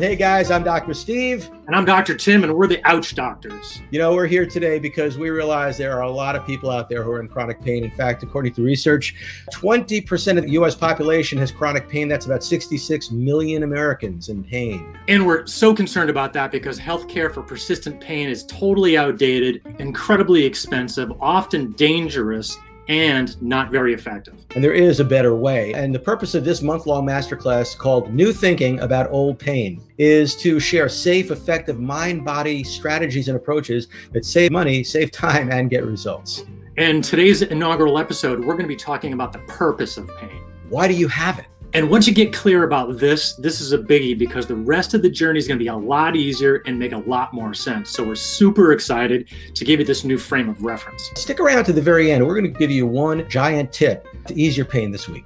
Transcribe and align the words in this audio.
Hey 0.00 0.16
guys, 0.16 0.50
I'm 0.50 0.64
Dr. 0.64 0.92
Steve. 0.92 1.48
And 1.66 1.74
I'm 1.74 1.84
Dr. 1.84 2.16
Tim, 2.16 2.42
and 2.42 2.52
we're 2.52 2.66
the 2.66 2.82
Ouch 2.84 3.14
Doctors. 3.14 3.80
You 3.92 4.00
know, 4.00 4.12
we're 4.12 4.26
here 4.26 4.44
today 4.44 4.80
because 4.80 5.16
we 5.16 5.30
realize 5.30 5.78
there 5.78 5.96
are 5.96 6.02
a 6.02 6.10
lot 6.10 6.34
of 6.34 6.44
people 6.44 6.68
out 6.68 6.88
there 6.88 7.04
who 7.04 7.12
are 7.12 7.20
in 7.20 7.28
chronic 7.28 7.62
pain. 7.62 7.84
In 7.84 7.92
fact, 7.92 8.24
according 8.24 8.54
to 8.54 8.62
research, 8.62 9.14
20% 9.52 10.36
of 10.36 10.44
the 10.44 10.50
US 10.52 10.74
population 10.74 11.38
has 11.38 11.52
chronic 11.52 11.88
pain. 11.88 12.08
That's 12.08 12.26
about 12.26 12.42
66 12.42 13.12
million 13.12 13.62
Americans 13.62 14.30
in 14.30 14.42
pain. 14.42 14.98
And 15.06 15.24
we're 15.24 15.46
so 15.46 15.72
concerned 15.72 16.10
about 16.10 16.32
that 16.32 16.50
because 16.50 16.78
healthcare 16.78 17.32
for 17.32 17.42
persistent 17.42 18.00
pain 18.00 18.28
is 18.28 18.44
totally 18.46 18.98
outdated, 18.98 19.62
incredibly 19.78 20.44
expensive, 20.44 21.12
often 21.20 21.70
dangerous, 21.72 22.58
and 22.88 23.40
not 23.42 23.70
very 23.70 23.94
effective. 23.94 24.34
And 24.54 24.62
there 24.62 24.72
is 24.72 25.00
a 25.00 25.04
better 25.04 25.34
way. 25.34 25.72
And 25.74 25.94
the 25.94 25.98
purpose 25.98 26.34
of 26.34 26.44
this 26.44 26.62
month 26.62 26.86
long 26.86 27.06
masterclass 27.06 27.76
called 27.76 28.12
New 28.12 28.32
Thinking 28.32 28.80
About 28.80 29.10
Old 29.10 29.38
Pain 29.38 29.82
is 29.98 30.36
to 30.36 30.60
share 30.60 30.88
safe, 30.88 31.30
effective 31.30 31.80
mind 31.80 32.24
body 32.24 32.64
strategies 32.64 33.28
and 33.28 33.36
approaches 33.36 33.88
that 34.12 34.24
save 34.24 34.50
money, 34.50 34.84
save 34.84 35.10
time, 35.10 35.50
and 35.50 35.70
get 35.70 35.84
results. 35.84 36.44
And 36.76 37.04
today's 37.04 37.42
inaugural 37.42 37.98
episode, 37.98 38.40
we're 38.40 38.54
going 38.54 38.62
to 38.62 38.68
be 38.68 38.76
talking 38.76 39.12
about 39.12 39.32
the 39.32 39.38
purpose 39.40 39.96
of 39.96 40.08
pain. 40.16 40.42
Why 40.68 40.88
do 40.88 40.94
you 40.94 41.08
have 41.08 41.38
it? 41.38 41.46
And 41.74 41.90
once 41.90 42.06
you 42.06 42.14
get 42.14 42.32
clear 42.32 42.62
about 42.62 42.98
this, 42.98 43.32
this 43.32 43.60
is 43.60 43.72
a 43.72 43.78
biggie 43.78 44.16
because 44.16 44.46
the 44.46 44.54
rest 44.54 44.94
of 44.94 45.02
the 45.02 45.10
journey 45.10 45.40
is 45.40 45.48
going 45.48 45.58
to 45.58 45.62
be 45.62 45.66
a 45.66 45.76
lot 45.76 46.14
easier 46.14 46.62
and 46.66 46.78
make 46.78 46.92
a 46.92 46.98
lot 46.98 47.34
more 47.34 47.52
sense. 47.52 47.90
So 47.90 48.04
we're 48.04 48.14
super 48.14 48.70
excited 48.70 49.28
to 49.54 49.64
give 49.64 49.80
you 49.80 49.84
this 49.84 50.04
new 50.04 50.16
frame 50.16 50.48
of 50.48 50.62
reference. 50.62 51.10
Stick 51.16 51.40
around 51.40 51.64
to 51.64 51.72
the 51.72 51.82
very 51.82 52.12
end. 52.12 52.24
We're 52.24 52.40
going 52.40 52.52
to 52.52 52.58
give 52.60 52.70
you 52.70 52.86
one 52.86 53.28
giant 53.28 53.72
tip 53.72 54.06
to 54.26 54.40
ease 54.40 54.56
your 54.56 54.66
pain 54.66 54.92
this 54.92 55.08
week. 55.08 55.24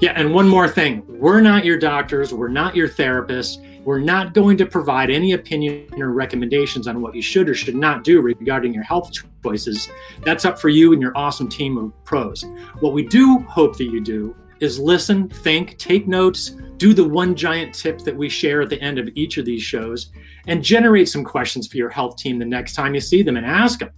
Yeah, 0.00 0.12
and 0.16 0.32
one 0.32 0.48
more 0.48 0.66
thing 0.66 1.04
we're 1.06 1.42
not 1.42 1.62
your 1.62 1.76
doctors, 1.76 2.32
we're 2.32 2.48
not 2.48 2.74
your 2.74 2.88
therapists. 2.88 3.62
We're 3.84 4.00
not 4.00 4.32
going 4.32 4.56
to 4.58 4.66
provide 4.66 5.10
any 5.10 5.32
opinion 5.32 5.88
or 6.00 6.12
recommendations 6.12 6.86
on 6.86 7.02
what 7.02 7.16
you 7.16 7.22
should 7.22 7.48
or 7.48 7.54
should 7.54 7.74
not 7.74 8.04
do 8.04 8.20
regarding 8.20 8.72
your 8.72 8.84
health 8.84 9.10
choices. 9.42 9.90
That's 10.22 10.44
up 10.44 10.58
for 10.60 10.68
you 10.68 10.92
and 10.92 11.02
your 11.02 11.10
awesome 11.16 11.48
team 11.48 11.76
of 11.76 12.04
pros. 12.04 12.46
What 12.78 12.92
we 12.92 13.04
do 13.04 13.40
hope 13.40 13.76
that 13.78 13.86
you 13.86 14.00
do 14.00 14.36
is 14.62 14.78
listen, 14.78 15.28
think, 15.28 15.76
take 15.76 16.06
notes, 16.06 16.50
do 16.76 16.94
the 16.94 17.04
one 17.04 17.34
giant 17.34 17.74
tip 17.74 17.98
that 18.00 18.16
we 18.16 18.28
share 18.28 18.62
at 18.62 18.70
the 18.70 18.80
end 18.80 18.98
of 18.98 19.08
each 19.14 19.36
of 19.36 19.44
these 19.44 19.62
shows, 19.62 20.10
and 20.46 20.62
generate 20.62 21.08
some 21.08 21.24
questions 21.24 21.66
for 21.66 21.76
your 21.76 21.90
health 21.90 22.16
team 22.16 22.38
the 22.38 22.44
next 22.44 22.74
time 22.74 22.94
you 22.94 23.00
see 23.00 23.22
them 23.22 23.36
and 23.36 23.44
ask 23.44 23.80
them. 23.80 23.90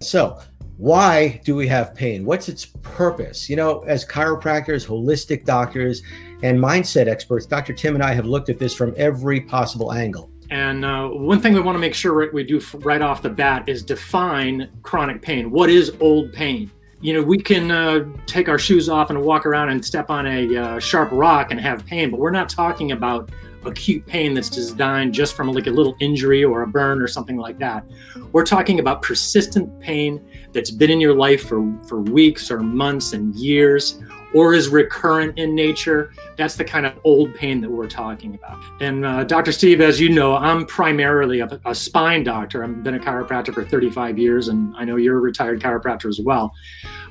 So, 0.00 0.40
why 0.76 1.40
do 1.44 1.56
we 1.56 1.66
have 1.68 1.94
pain? 1.94 2.24
What's 2.24 2.48
its 2.48 2.66
purpose? 2.82 3.50
You 3.50 3.56
know, 3.56 3.80
as 3.80 4.04
chiropractors, 4.04 4.86
holistic 4.86 5.44
doctors, 5.44 6.02
and 6.42 6.58
mindset 6.58 7.08
experts, 7.08 7.46
Dr. 7.46 7.72
Tim 7.72 7.94
and 7.94 8.04
I 8.04 8.14
have 8.14 8.26
looked 8.26 8.48
at 8.48 8.58
this 8.58 8.74
from 8.74 8.94
every 8.96 9.40
possible 9.40 9.92
angle. 9.92 10.30
And 10.50 10.84
uh, 10.84 11.08
one 11.08 11.40
thing 11.40 11.54
we 11.54 11.60
want 11.60 11.74
to 11.74 11.80
make 11.80 11.94
sure 11.94 12.30
we 12.32 12.44
do 12.44 12.60
right 12.74 13.02
off 13.02 13.20
the 13.20 13.30
bat 13.30 13.68
is 13.68 13.82
define 13.82 14.70
chronic 14.82 15.22
pain. 15.22 15.50
What 15.50 15.70
is 15.70 15.92
old 15.98 16.32
pain? 16.32 16.70
You 17.06 17.12
know, 17.12 17.22
we 17.22 17.38
can 17.38 17.70
uh, 17.70 18.04
take 18.26 18.48
our 18.48 18.58
shoes 18.58 18.88
off 18.88 19.10
and 19.10 19.22
walk 19.22 19.46
around 19.46 19.68
and 19.68 19.84
step 19.84 20.10
on 20.10 20.26
a 20.26 20.56
uh, 20.56 20.80
sharp 20.80 21.08
rock 21.12 21.52
and 21.52 21.60
have 21.60 21.86
pain, 21.86 22.10
but 22.10 22.18
we're 22.18 22.32
not 22.32 22.48
talking 22.48 22.90
about 22.90 23.30
acute 23.64 24.04
pain 24.06 24.34
that's 24.34 24.50
designed 24.50 25.14
just 25.14 25.34
from 25.34 25.52
like 25.52 25.68
a 25.68 25.70
little 25.70 25.96
injury 26.00 26.42
or 26.42 26.62
a 26.62 26.66
burn 26.66 27.00
or 27.00 27.06
something 27.06 27.36
like 27.36 27.60
that. 27.60 27.84
We're 28.32 28.44
talking 28.44 28.80
about 28.80 29.02
persistent 29.02 29.78
pain 29.78 30.20
that's 30.52 30.72
been 30.72 30.90
in 30.90 31.00
your 31.00 31.14
life 31.14 31.46
for, 31.46 31.72
for 31.86 32.00
weeks 32.00 32.50
or 32.50 32.58
months 32.58 33.12
and 33.12 33.32
years 33.36 34.02
or 34.34 34.52
is 34.52 34.68
recurrent 34.68 35.38
in 35.38 35.54
nature. 35.54 36.12
That's 36.36 36.56
the 36.56 36.64
kind 36.64 36.84
of 36.84 36.98
old 37.04 37.34
pain 37.34 37.60
that 37.62 37.70
we're 37.70 37.88
talking 37.88 38.34
about. 38.34 38.62
And 38.80 39.06
uh, 39.06 39.24
Dr. 39.24 39.52
Steve, 39.52 39.80
as 39.80 40.00
you 40.00 40.10
know, 40.10 40.36
I'm 40.36 40.66
primarily 40.66 41.40
a, 41.40 41.48
a 41.64 41.74
spine 41.74 42.22
doctor. 42.22 42.62
I've 42.62 42.82
been 42.82 42.94
a 42.94 42.98
chiropractor 42.98 43.54
for 43.54 43.64
35 43.64 44.18
years, 44.18 44.48
and 44.48 44.74
I 44.76 44.84
know 44.84 44.96
you're 44.96 45.16
a 45.16 45.20
retired 45.20 45.62
chiropractor 45.62 46.06
as 46.06 46.20
well. 46.20 46.52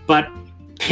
But 0.08 0.30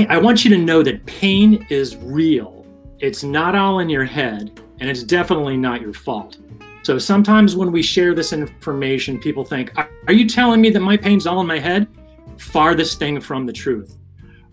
I 0.10 0.18
want 0.18 0.44
you 0.44 0.50
to 0.52 0.58
know 0.58 0.84
that 0.84 1.06
pain 1.06 1.66
is 1.70 1.98
real. 1.98 2.66
It's 3.00 3.24
not 3.24 3.56
all 3.56 3.80
in 3.80 3.90
your 3.90 4.06
head, 4.06 4.60
and 4.80 4.90
it's 4.90 5.04
definitely 5.04 5.58
not 5.58 5.82
your 5.82 5.94
fault. 5.94 6.38
So 6.84 6.98
sometimes 6.98 7.56
when 7.56 7.72
we 7.72 7.82
share 7.82 8.14
this 8.14 8.34
information, 8.34 9.20
people 9.20 9.44
think, 9.44 9.72
Are 9.78 10.14
you 10.14 10.28
telling 10.28 10.62
me 10.62 10.70
that 10.72 10.82
my 10.82 10.98
pain's 10.98 11.26
all 11.26 11.40
in 11.42 11.48
my 11.48 11.60
head? 11.60 11.88
Farthest 12.38 13.00
thing 13.00 13.22
from 13.22 13.46
the 13.46 13.54
truth. 13.54 13.98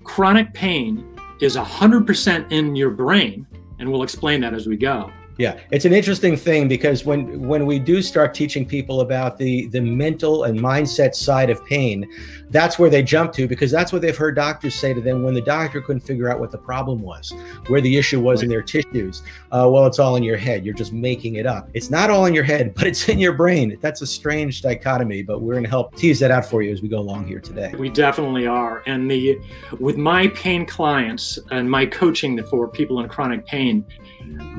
Chronic 0.04 0.52
pain 0.54 1.18
is 1.40 1.56
100% 1.56 2.52
in 2.52 2.76
your 2.76 2.90
brain. 2.90 3.46
And 3.78 3.90
we'll 3.90 4.02
explain 4.02 4.40
that 4.42 4.52
as 4.52 4.66
we 4.66 4.76
go. 4.76 5.10
Yeah, 5.40 5.58
it's 5.70 5.86
an 5.86 5.94
interesting 5.94 6.36
thing 6.36 6.68
because 6.68 7.06
when 7.06 7.48
when 7.48 7.64
we 7.64 7.78
do 7.78 8.02
start 8.02 8.34
teaching 8.34 8.66
people 8.66 9.00
about 9.00 9.38
the 9.38 9.68
the 9.68 9.80
mental 9.80 10.44
and 10.44 10.60
mindset 10.60 11.14
side 11.14 11.48
of 11.48 11.64
pain, 11.64 12.06
that's 12.50 12.78
where 12.78 12.90
they 12.90 13.02
jump 13.02 13.32
to 13.32 13.48
because 13.48 13.70
that's 13.70 13.90
what 13.90 14.02
they've 14.02 14.14
heard 14.14 14.36
doctors 14.36 14.74
say 14.74 14.92
to 14.92 15.00
them 15.00 15.22
when 15.22 15.32
the 15.32 15.40
doctor 15.40 15.80
couldn't 15.80 16.02
figure 16.02 16.30
out 16.30 16.40
what 16.40 16.50
the 16.50 16.58
problem 16.58 17.00
was, 17.00 17.32
where 17.68 17.80
the 17.80 17.96
issue 17.96 18.20
was 18.20 18.42
in 18.42 18.50
their 18.50 18.60
tissues. 18.60 19.22
Uh, 19.50 19.66
well, 19.72 19.86
it's 19.86 19.98
all 19.98 20.16
in 20.16 20.22
your 20.22 20.36
head. 20.36 20.62
You're 20.62 20.74
just 20.74 20.92
making 20.92 21.36
it 21.36 21.46
up. 21.46 21.70
It's 21.72 21.88
not 21.88 22.10
all 22.10 22.26
in 22.26 22.34
your 22.34 22.44
head, 22.44 22.74
but 22.76 22.86
it's 22.86 23.08
in 23.08 23.18
your 23.18 23.32
brain. 23.32 23.78
That's 23.80 24.02
a 24.02 24.06
strange 24.06 24.60
dichotomy, 24.60 25.22
but 25.22 25.40
we're 25.40 25.54
going 25.54 25.64
to 25.64 25.70
help 25.70 25.96
tease 25.96 26.20
that 26.20 26.30
out 26.30 26.44
for 26.44 26.60
you 26.60 26.70
as 26.70 26.82
we 26.82 26.88
go 26.88 26.98
along 26.98 27.26
here 27.26 27.40
today. 27.40 27.72
We 27.78 27.88
definitely 27.88 28.46
are. 28.46 28.82
And 28.84 29.10
the 29.10 29.40
with 29.78 29.96
my 29.96 30.28
pain 30.28 30.66
clients 30.66 31.38
and 31.50 31.70
my 31.70 31.86
coaching 31.86 32.42
for 32.44 32.68
people 32.68 33.00
in 33.00 33.08
chronic 33.08 33.46
pain, 33.46 33.86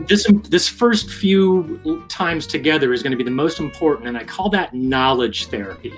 this 0.07 0.25
this 0.49 0.67
first 0.67 1.09
few 1.09 2.03
times 2.07 2.47
together 2.47 2.93
is 2.93 3.03
going 3.03 3.11
to 3.11 3.17
be 3.17 3.23
the 3.23 3.31
most 3.31 3.59
important, 3.59 4.07
and 4.07 4.17
I 4.17 4.23
call 4.23 4.49
that 4.49 4.73
knowledge 4.73 5.47
therapy, 5.47 5.93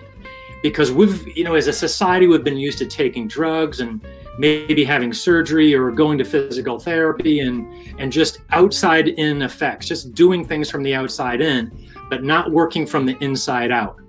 because 0.61 0.91
we've 0.91 1.25
you 1.37 1.43
know 1.43 1.55
as 1.55 1.67
a 1.67 1.73
society 1.73 2.27
we've 2.27 2.43
been 2.43 2.57
used 2.57 2.77
to 2.79 2.85
taking 2.85 3.27
drugs 3.27 3.79
and 3.79 4.05
maybe 4.39 4.83
having 4.83 5.13
surgery 5.13 5.75
or 5.75 5.91
going 5.91 6.17
to 6.17 6.25
physical 6.25 6.79
therapy 6.79 7.39
and 7.41 7.71
and 7.99 8.11
just 8.11 8.39
outside 8.49 9.07
in 9.07 9.41
effects, 9.41 9.87
just 9.87 10.13
doing 10.13 10.45
things 10.45 10.69
from 10.69 10.83
the 10.83 10.93
outside 10.93 11.41
in, 11.41 11.71
but 12.09 12.23
not 12.23 12.51
working 12.51 12.85
from 12.85 13.05
the 13.05 13.17
inside 13.23 13.71
out. 13.71 13.99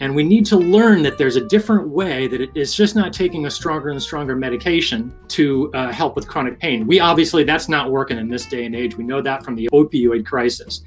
And 0.00 0.14
we 0.14 0.22
need 0.22 0.46
to 0.46 0.56
learn 0.56 1.02
that 1.02 1.18
there's 1.18 1.36
a 1.36 1.46
different 1.46 1.88
way 1.88 2.26
that 2.26 2.40
it's 2.54 2.74
just 2.74 2.96
not 2.96 3.12
taking 3.12 3.44
a 3.44 3.50
stronger 3.50 3.90
and 3.90 4.02
stronger 4.02 4.34
medication 4.34 5.14
to 5.28 5.70
uh, 5.74 5.92
help 5.92 6.16
with 6.16 6.26
chronic 6.26 6.58
pain. 6.58 6.86
We 6.86 7.00
obviously, 7.00 7.44
that's 7.44 7.68
not 7.68 7.90
working 7.90 8.16
in 8.16 8.28
this 8.28 8.46
day 8.46 8.64
and 8.64 8.74
age. 8.74 8.96
We 8.96 9.04
know 9.04 9.20
that 9.20 9.44
from 9.44 9.56
the 9.56 9.68
opioid 9.72 10.24
crisis. 10.24 10.82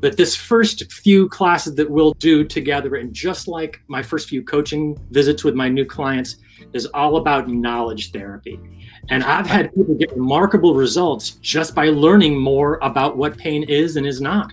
But 0.00 0.16
this 0.16 0.36
first 0.36 0.92
few 0.92 1.28
classes 1.28 1.74
that 1.74 1.90
we'll 1.90 2.14
do 2.14 2.44
together, 2.44 2.96
and 2.96 3.12
just 3.12 3.48
like 3.48 3.82
my 3.88 4.02
first 4.02 4.28
few 4.28 4.42
coaching 4.42 4.96
visits 5.10 5.44
with 5.44 5.54
my 5.54 5.68
new 5.68 5.84
clients, 5.84 6.36
is 6.72 6.86
all 6.86 7.16
about 7.16 7.48
knowledge 7.48 8.12
therapy. 8.12 8.60
And 9.08 9.24
I've 9.24 9.46
had 9.46 9.74
people 9.74 9.94
get 9.94 10.12
remarkable 10.12 10.74
results 10.74 11.32
just 11.40 11.74
by 11.74 11.88
learning 11.88 12.38
more 12.38 12.78
about 12.82 13.16
what 13.16 13.36
pain 13.36 13.64
is 13.64 13.96
and 13.96 14.06
is 14.06 14.20
not. 14.20 14.52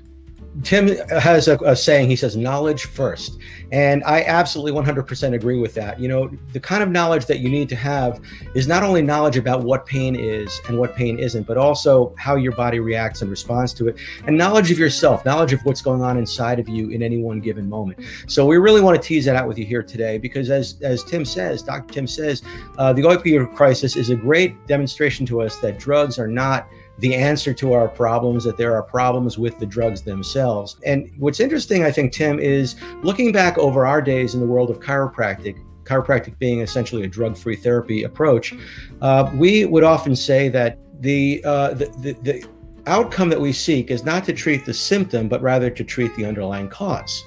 Tim 0.63 0.97
has 1.09 1.47
a, 1.47 1.57
a, 1.59 1.75
saying, 1.75 2.09
he 2.09 2.15
says, 2.15 2.35
knowledge 2.35 2.83
first. 2.83 3.39
And 3.71 4.03
I 4.03 4.23
absolutely 4.23 4.73
100% 4.73 5.33
agree 5.33 5.57
with 5.57 5.73
that. 5.75 5.97
You 5.97 6.09
know, 6.09 6.29
the 6.51 6.59
kind 6.59 6.83
of 6.83 6.89
knowledge 6.89 7.25
that 7.27 7.39
you 7.39 7.49
need 7.49 7.69
to 7.69 7.75
have 7.77 8.19
is 8.53 8.67
not 8.67 8.83
only 8.83 9.01
knowledge 9.01 9.37
about 9.37 9.63
what 9.63 9.85
pain 9.85 10.13
is 10.13 10.59
and 10.67 10.77
what 10.77 10.93
pain 10.93 11.19
isn't, 11.19 11.47
but 11.47 11.57
also 11.57 12.13
how 12.17 12.35
your 12.35 12.51
body 12.51 12.79
reacts 12.79 13.21
and 13.21 13.31
responds 13.31 13.73
to 13.75 13.87
it, 13.87 13.97
and 14.27 14.37
knowledge 14.37 14.71
of 14.71 14.77
yourself, 14.77 15.23
knowledge 15.23 15.53
of 15.53 15.61
what's 15.61 15.81
going 15.81 16.01
on 16.01 16.17
inside 16.17 16.59
of 16.59 16.67
you 16.67 16.89
in 16.89 17.01
any 17.01 17.17
one 17.17 17.39
given 17.39 17.69
moment. 17.69 17.99
So 18.27 18.45
we 18.45 18.57
really 18.57 18.81
want 18.81 19.01
to 19.01 19.07
tease 19.07 19.23
that 19.25 19.37
out 19.37 19.47
with 19.47 19.57
you 19.57 19.65
here 19.65 19.83
today 19.83 20.17
because, 20.17 20.49
as, 20.49 20.81
as 20.81 21.01
Tim 21.05 21.23
says, 21.23 21.63
Dr. 21.63 21.93
Tim 21.93 22.07
says, 22.07 22.43
uh, 22.77 22.91
the 22.91 23.03
opioid 23.03 23.55
crisis 23.55 23.95
is 23.95 24.09
a 24.09 24.15
great 24.15 24.67
demonstration 24.67 25.25
to 25.27 25.41
us 25.41 25.57
that 25.59 25.79
drugs 25.79 26.19
are 26.19 26.27
not 26.27 26.67
the 26.99 27.15
answer 27.15 27.53
to 27.53 27.73
our 27.73 27.87
problems, 27.87 28.43
that 28.43 28.57
there 28.57 28.75
are 28.75 28.83
problems 28.83 29.37
with 29.37 29.57
the 29.59 29.65
drugs 29.65 30.01
themselves. 30.01 30.77
And 30.85 31.11
what's 31.17 31.39
interesting, 31.39 31.83
I 31.83 31.91
think, 31.91 32.13
Tim, 32.13 32.39
is 32.39 32.75
looking 33.01 33.31
back 33.31 33.57
over 33.57 33.85
our 33.85 34.01
days 34.01 34.33
in 34.33 34.39
the 34.39 34.45
world 34.45 34.69
of 34.69 34.79
chiropractic, 34.79 35.57
chiropractic 35.83 36.37
being 36.37 36.61
essentially 36.61 37.03
a 37.03 37.07
drug 37.07 37.37
free 37.37 37.55
therapy 37.55 38.03
approach, 38.03 38.53
uh, 39.01 39.31
we 39.35 39.65
would 39.65 39.83
often 39.83 40.15
say 40.15 40.49
that 40.49 40.77
the, 41.01 41.41
uh, 41.43 41.73
the, 41.73 41.85
the, 41.99 42.13
the 42.21 42.47
outcome 42.87 43.29
that 43.29 43.39
we 43.39 43.51
seek 43.51 43.89
is 43.89 44.03
not 44.03 44.23
to 44.25 44.33
treat 44.33 44.65
the 44.65 44.73
symptom, 44.73 45.27
but 45.27 45.41
rather 45.41 45.69
to 45.69 45.83
treat 45.83 46.15
the 46.15 46.25
underlying 46.25 46.69
cause. 46.69 47.23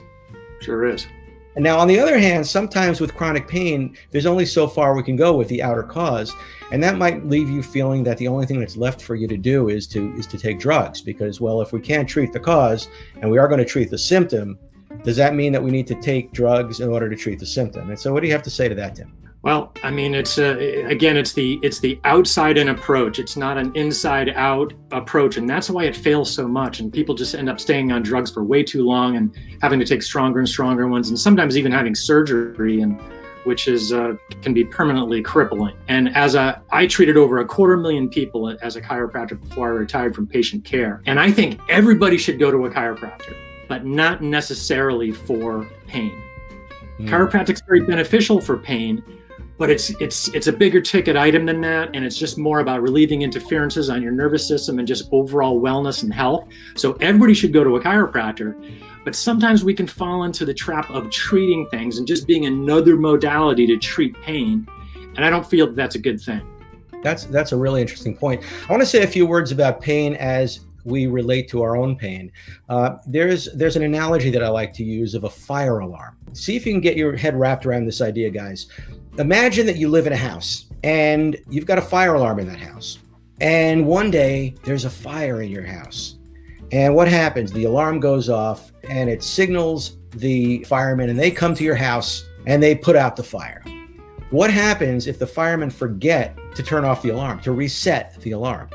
Sure 0.60 0.86
is. 0.86 1.06
And 1.54 1.62
now, 1.62 1.78
on 1.78 1.86
the 1.86 2.00
other 2.00 2.18
hand, 2.18 2.46
sometimes 2.46 3.00
with 3.00 3.14
chronic 3.14 3.46
pain, 3.46 3.96
there's 4.10 4.26
only 4.26 4.44
so 4.44 4.66
far 4.66 4.94
we 4.94 5.04
can 5.04 5.14
go 5.14 5.36
with 5.36 5.48
the 5.48 5.62
outer 5.62 5.84
cause, 5.84 6.34
and 6.72 6.82
that 6.82 6.98
might 6.98 7.26
leave 7.26 7.48
you 7.48 7.62
feeling 7.62 8.02
that 8.04 8.18
the 8.18 8.26
only 8.26 8.44
thing 8.44 8.58
that's 8.58 8.76
left 8.76 9.00
for 9.00 9.14
you 9.14 9.28
to 9.28 9.36
do 9.36 9.68
is 9.68 9.86
to 9.88 10.12
is 10.14 10.26
to 10.28 10.38
take 10.38 10.58
drugs. 10.58 11.00
Because, 11.00 11.40
well, 11.40 11.60
if 11.60 11.72
we 11.72 11.80
can't 11.80 12.08
treat 12.08 12.32
the 12.32 12.40
cause 12.40 12.88
and 13.20 13.30
we 13.30 13.38
are 13.38 13.46
going 13.46 13.58
to 13.58 13.64
treat 13.64 13.90
the 13.90 13.98
symptom, 13.98 14.58
does 15.04 15.16
that 15.16 15.34
mean 15.34 15.52
that 15.52 15.62
we 15.62 15.70
need 15.70 15.86
to 15.86 16.00
take 16.00 16.32
drugs 16.32 16.80
in 16.80 16.88
order 16.88 17.08
to 17.08 17.16
treat 17.16 17.38
the 17.38 17.46
symptom? 17.46 17.88
And 17.88 17.98
so, 17.98 18.12
what 18.12 18.20
do 18.20 18.26
you 18.26 18.32
have 18.32 18.42
to 18.42 18.50
say 18.50 18.68
to 18.68 18.74
that, 18.74 18.96
Tim? 18.96 19.12
Well, 19.44 19.72
I 19.82 19.90
mean, 19.90 20.14
it's 20.14 20.38
uh, 20.38 20.56
again, 20.86 21.18
it's 21.18 21.34
the 21.34 21.60
it's 21.62 21.78
the 21.78 22.00
outside 22.04 22.56
in 22.56 22.70
approach. 22.70 23.18
It's 23.18 23.36
not 23.36 23.58
an 23.58 23.76
inside 23.76 24.30
out 24.30 24.72
approach, 24.90 25.36
and 25.36 25.48
that's 25.48 25.68
why 25.68 25.84
it 25.84 25.94
fails 25.94 26.32
so 26.32 26.48
much. 26.48 26.80
And 26.80 26.90
people 26.90 27.14
just 27.14 27.34
end 27.34 27.50
up 27.50 27.60
staying 27.60 27.92
on 27.92 28.02
drugs 28.02 28.30
for 28.30 28.42
way 28.42 28.62
too 28.62 28.86
long 28.86 29.16
and 29.16 29.36
having 29.60 29.78
to 29.80 29.84
take 29.84 30.02
stronger 30.02 30.38
and 30.38 30.48
stronger 30.48 30.88
ones, 30.88 31.10
and 31.10 31.18
sometimes 31.18 31.58
even 31.58 31.72
having 31.72 31.94
surgery, 31.94 32.80
and 32.80 32.98
which 33.44 33.68
is 33.68 33.92
uh, 33.92 34.14
can 34.40 34.54
be 34.54 34.64
permanently 34.64 35.20
crippling. 35.20 35.76
And 35.88 36.16
as 36.16 36.34
a, 36.34 36.62
I 36.72 36.86
treated 36.86 37.18
over 37.18 37.40
a 37.40 37.44
quarter 37.44 37.76
million 37.76 38.08
people 38.08 38.48
as 38.62 38.76
a 38.76 38.80
chiropractor 38.80 39.38
before 39.38 39.68
I 39.68 39.72
retired 39.72 40.14
from 40.14 40.26
patient 40.26 40.64
care, 40.64 41.02
and 41.04 41.20
I 41.20 41.30
think 41.30 41.60
everybody 41.68 42.16
should 42.16 42.38
go 42.38 42.50
to 42.50 42.64
a 42.64 42.70
chiropractor, 42.70 43.36
but 43.68 43.84
not 43.84 44.22
necessarily 44.22 45.12
for 45.12 45.68
pain. 45.86 46.18
Mm. 46.98 47.10
Chiropractic's 47.10 47.60
very 47.66 47.80
beneficial 47.80 48.40
for 48.40 48.56
pain 48.56 49.02
but 49.58 49.70
it's 49.70 49.90
it's 50.00 50.28
it's 50.28 50.46
a 50.46 50.52
bigger 50.52 50.80
ticket 50.80 51.16
item 51.16 51.46
than 51.46 51.60
that 51.60 51.90
and 51.94 52.04
it's 52.04 52.18
just 52.18 52.38
more 52.38 52.60
about 52.60 52.82
relieving 52.82 53.22
interferences 53.22 53.88
on 53.88 54.02
your 54.02 54.12
nervous 54.12 54.46
system 54.46 54.78
and 54.78 54.88
just 54.88 55.08
overall 55.12 55.60
wellness 55.60 56.02
and 56.02 56.12
health 56.12 56.48
so 56.74 56.92
everybody 56.94 57.34
should 57.34 57.52
go 57.52 57.62
to 57.62 57.76
a 57.76 57.80
chiropractor 57.80 58.54
but 59.04 59.14
sometimes 59.14 59.64
we 59.64 59.74
can 59.74 59.86
fall 59.86 60.24
into 60.24 60.44
the 60.44 60.54
trap 60.54 60.90
of 60.90 61.10
treating 61.10 61.66
things 61.68 61.98
and 61.98 62.06
just 62.06 62.26
being 62.26 62.46
another 62.46 62.96
modality 62.96 63.66
to 63.66 63.76
treat 63.76 64.14
pain 64.22 64.66
and 65.16 65.24
i 65.24 65.30
don't 65.30 65.46
feel 65.46 65.66
that 65.66 65.76
that's 65.76 65.94
a 65.94 66.00
good 66.00 66.20
thing 66.20 66.42
that's 67.02 67.24
that's 67.26 67.52
a 67.52 67.56
really 67.56 67.80
interesting 67.80 68.16
point 68.16 68.42
i 68.68 68.72
want 68.72 68.82
to 68.82 68.86
say 68.86 69.02
a 69.02 69.06
few 69.06 69.26
words 69.26 69.52
about 69.52 69.80
pain 69.80 70.14
as 70.14 70.60
we 70.86 71.06
relate 71.06 71.48
to 71.48 71.62
our 71.62 71.78
own 71.78 71.96
pain. 71.96 72.30
Uh, 72.68 72.98
there's 73.06 73.50
there's 73.54 73.74
an 73.74 73.84
analogy 73.84 74.30
that 74.30 74.44
I 74.44 74.48
like 74.48 74.74
to 74.74 74.84
use 74.84 75.14
of 75.14 75.24
a 75.24 75.30
fire 75.30 75.78
alarm. 75.78 76.14
See 76.34 76.56
if 76.56 76.66
you 76.66 76.74
can 76.74 76.82
get 76.82 76.94
your 76.94 77.16
head 77.16 77.34
wrapped 77.40 77.64
around 77.64 77.86
this 77.86 78.02
idea, 78.02 78.28
guys 78.28 78.66
imagine 79.18 79.66
that 79.66 79.76
you 79.76 79.88
live 79.88 80.06
in 80.06 80.12
a 80.12 80.16
house 80.16 80.66
and 80.82 81.36
you've 81.48 81.66
got 81.66 81.78
a 81.78 81.82
fire 81.82 82.14
alarm 82.14 82.38
in 82.38 82.46
that 82.48 82.60
house. 82.60 82.98
And 83.40 83.86
one 83.86 84.10
day 84.10 84.54
there's 84.64 84.84
a 84.84 84.90
fire 84.90 85.42
in 85.42 85.50
your 85.50 85.64
house. 85.64 86.16
And 86.72 86.94
what 86.94 87.08
happens? 87.08 87.52
The 87.52 87.64
alarm 87.64 88.00
goes 88.00 88.28
off 88.28 88.72
and 88.88 89.08
it 89.08 89.22
signals 89.22 89.96
the 90.12 90.62
firemen, 90.64 91.10
and 91.10 91.18
they 91.18 91.30
come 91.30 91.54
to 91.54 91.64
your 91.64 91.74
house 91.74 92.24
and 92.46 92.62
they 92.62 92.74
put 92.74 92.96
out 92.96 93.16
the 93.16 93.22
fire. 93.22 93.62
What 94.30 94.50
happens 94.50 95.06
if 95.06 95.18
the 95.18 95.26
firemen 95.26 95.70
forget 95.70 96.36
to 96.54 96.62
turn 96.62 96.84
off 96.84 97.02
the 97.02 97.10
alarm, 97.10 97.40
to 97.40 97.52
reset 97.52 98.20
the 98.20 98.32
alarm? 98.32 98.68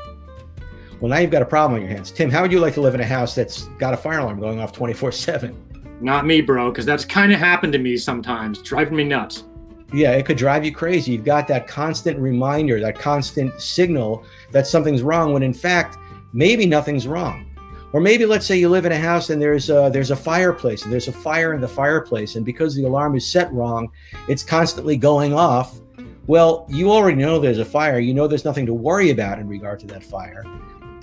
Well, 1.00 1.10
now 1.10 1.18
you've 1.18 1.30
got 1.30 1.42
a 1.42 1.46
problem 1.46 1.80
on 1.80 1.86
your 1.86 1.94
hands. 1.94 2.10
Tim, 2.10 2.30
how 2.30 2.42
would 2.42 2.52
you 2.52 2.60
like 2.60 2.74
to 2.74 2.80
live 2.80 2.94
in 2.94 3.00
a 3.00 3.06
house 3.06 3.34
that's 3.34 3.64
got 3.78 3.94
a 3.94 3.96
fire 3.96 4.18
alarm 4.18 4.40
going 4.40 4.60
off 4.60 4.72
24 4.72 5.12
7? 5.12 5.98
Not 6.00 6.26
me, 6.26 6.40
bro, 6.40 6.70
because 6.70 6.86
that's 6.86 7.04
kind 7.04 7.32
of 7.32 7.38
happened 7.38 7.72
to 7.74 7.78
me 7.78 7.96
sometimes, 7.96 8.60
driving 8.62 8.96
me 8.96 9.04
nuts 9.04 9.44
yeah, 9.92 10.12
it 10.12 10.24
could 10.24 10.36
drive 10.36 10.64
you 10.64 10.72
crazy. 10.72 11.12
You've 11.12 11.24
got 11.24 11.48
that 11.48 11.66
constant 11.66 12.18
reminder, 12.18 12.80
that 12.80 12.98
constant 12.98 13.60
signal 13.60 14.24
that 14.52 14.66
something's 14.66 15.02
wrong 15.02 15.32
when 15.32 15.42
in 15.42 15.54
fact, 15.54 15.98
maybe 16.32 16.66
nothing's 16.66 17.08
wrong. 17.08 17.46
Or 17.92 18.00
maybe 18.00 18.24
let's 18.24 18.46
say 18.46 18.56
you 18.56 18.68
live 18.68 18.86
in 18.86 18.92
a 18.92 18.98
house 18.98 19.30
and 19.30 19.42
there's 19.42 19.68
a, 19.68 19.90
there's 19.92 20.12
a 20.12 20.16
fireplace 20.16 20.84
and 20.84 20.92
there's 20.92 21.08
a 21.08 21.12
fire 21.12 21.54
in 21.54 21.60
the 21.60 21.68
fireplace 21.68 22.36
and 22.36 22.46
because 22.46 22.76
the 22.76 22.84
alarm 22.84 23.16
is 23.16 23.26
set 23.26 23.52
wrong, 23.52 23.90
it's 24.28 24.44
constantly 24.44 24.96
going 24.96 25.34
off. 25.34 25.80
Well, 26.28 26.66
you 26.68 26.92
already 26.92 27.16
know 27.16 27.40
there's 27.40 27.58
a 27.58 27.64
fire. 27.64 27.98
You 27.98 28.14
know 28.14 28.28
there's 28.28 28.44
nothing 28.44 28.66
to 28.66 28.74
worry 28.74 29.10
about 29.10 29.40
in 29.40 29.48
regard 29.48 29.80
to 29.80 29.86
that 29.88 30.04
fire. 30.04 30.44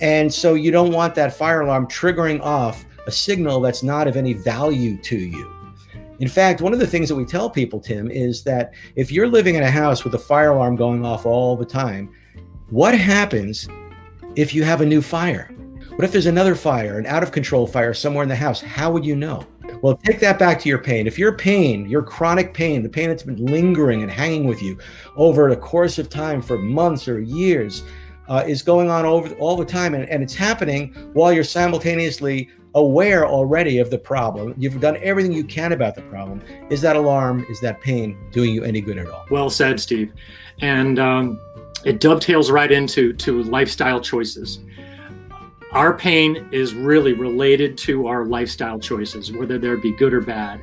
And 0.00 0.32
so 0.32 0.54
you 0.54 0.70
don't 0.70 0.92
want 0.92 1.14
that 1.16 1.36
fire 1.36 1.60
alarm 1.60 1.88
triggering 1.88 2.40
off 2.40 2.86
a 3.06 3.10
signal 3.10 3.60
that's 3.60 3.82
not 3.82 4.08
of 4.08 4.16
any 4.16 4.32
value 4.32 4.96
to 5.02 5.18
you. 5.18 5.57
In 6.20 6.28
fact, 6.28 6.60
one 6.60 6.72
of 6.72 6.80
the 6.80 6.86
things 6.86 7.08
that 7.08 7.14
we 7.14 7.24
tell 7.24 7.48
people, 7.48 7.78
Tim, 7.78 8.10
is 8.10 8.42
that 8.42 8.74
if 8.96 9.12
you're 9.12 9.28
living 9.28 9.54
in 9.54 9.62
a 9.62 9.70
house 9.70 10.02
with 10.04 10.14
a 10.14 10.18
fire 10.18 10.50
alarm 10.50 10.74
going 10.74 11.04
off 11.04 11.26
all 11.26 11.56
the 11.56 11.64
time, 11.64 12.12
what 12.70 12.96
happens 12.96 13.68
if 14.34 14.52
you 14.52 14.64
have 14.64 14.80
a 14.80 14.86
new 14.86 15.00
fire? 15.00 15.54
What 15.90 16.04
if 16.04 16.12
there's 16.12 16.26
another 16.26 16.54
fire, 16.54 16.98
an 16.98 17.06
out 17.06 17.22
of 17.22 17.32
control 17.32 17.66
fire 17.66 17.94
somewhere 17.94 18.22
in 18.22 18.28
the 18.28 18.36
house? 18.36 18.60
How 18.60 18.90
would 18.90 19.04
you 19.04 19.16
know? 19.16 19.46
Well, 19.80 19.96
take 19.96 20.18
that 20.20 20.38
back 20.38 20.60
to 20.60 20.68
your 20.68 20.78
pain. 20.78 21.06
If 21.06 21.18
your 21.18 21.32
pain, 21.36 21.88
your 21.88 22.02
chronic 22.02 22.52
pain, 22.52 22.82
the 22.82 22.88
pain 22.88 23.08
that's 23.08 23.22
been 23.22 23.44
lingering 23.44 24.02
and 24.02 24.10
hanging 24.10 24.44
with 24.44 24.60
you 24.60 24.78
over 25.16 25.48
the 25.48 25.56
course 25.56 25.98
of 25.98 26.08
time 26.08 26.42
for 26.42 26.58
months 26.58 27.06
or 27.06 27.20
years, 27.20 27.84
uh, 28.28 28.44
is 28.46 28.60
going 28.62 28.90
on 28.90 29.06
over 29.06 29.34
all 29.36 29.56
the 29.56 29.64
time, 29.64 29.94
and, 29.94 30.08
and 30.08 30.22
it's 30.22 30.34
happening 30.34 30.92
while 31.14 31.32
you're 31.32 31.44
simultaneously 31.44 32.50
aware 32.74 33.26
already 33.26 33.78
of 33.78 33.90
the 33.90 33.98
problem. 33.98 34.54
You've 34.56 34.80
done 34.80 34.98
everything 35.00 35.32
you 35.32 35.44
can 35.44 35.72
about 35.72 35.94
the 35.94 36.02
problem. 36.02 36.42
Is 36.70 36.80
that 36.82 36.96
alarm, 36.96 37.46
is 37.48 37.60
that 37.60 37.80
pain 37.80 38.16
doing 38.30 38.52
you 38.52 38.64
any 38.64 38.80
good 38.80 38.98
at 38.98 39.08
all? 39.08 39.26
Well 39.30 39.50
said, 39.50 39.80
Steve. 39.80 40.12
And 40.60 40.98
um, 40.98 41.40
it 41.84 42.00
dovetails 42.00 42.50
right 42.50 42.70
into 42.70 43.12
to 43.14 43.42
lifestyle 43.44 44.00
choices. 44.00 44.60
Our 45.72 45.96
pain 45.96 46.48
is 46.50 46.74
really 46.74 47.12
related 47.12 47.76
to 47.78 48.06
our 48.06 48.24
lifestyle 48.24 48.78
choices, 48.78 49.32
whether 49.32 49.58
they 49.58 49.74
be 49.76 49.92
good 49.92 50.14
or 50.14 50.20
bad. 50.20 50.60